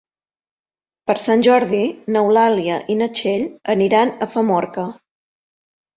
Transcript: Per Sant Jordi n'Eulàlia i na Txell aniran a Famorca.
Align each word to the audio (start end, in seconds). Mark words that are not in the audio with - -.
Per 1.09 1.15
Sant 1.23 1.43
Jordi 1.49 1.83
n'Eulàlia 2.15 2.79
i 2.95 2.97
na 3.03 3.11
Txell 3.19 3.47
aniran 3.75 4.15
a 4.27 4.33
Famorca. 4.37 4.91